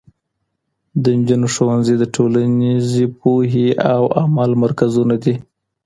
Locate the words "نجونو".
1.17-1.47